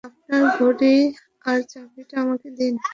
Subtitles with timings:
[0.03, 0.95] আপনার ঘড়ি
[1.45, 2.73] আর চাবিটা আমাকে দিন।